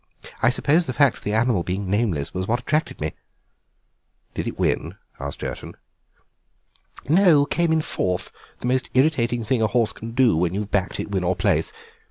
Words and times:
I 0.41 0.49
suppose 0.49 0.87
the 0.87 0.93
fact 0.97 1.17
of 1.17 1.23
the 1.23 1.35
animal 1.35 1.61
being 1.61 1.87
nameless 1.87 2.33
was 2.33 2.47
what 2.47 2.61
attracted 2.61 2.99
me." 2.99 3.11
"Did 4.33 4.47
it 4.47 4.57
win?" 4.57 4.95
asked 5.19 5.41
Jerton. 5.41 5.75
"No, 7.07 7.45
came 7.45 7.71
in 7.71 7.83
fourth, 7.83 8.31
the 8.57 8.65
most 8.67 8.89
irritating 8.95 9.43
thing 9.43 9.61
a 9.61 9.67
horse 9.67 9.91
can 9.93 10.13
do 10.13 10.35
when 10.35 10.55
you've 10.55 10.71
backed 10.71 10.99
it 10.99 11.11
win 11.11 11.23
or 11.23 11.35
place. 11.35 11.71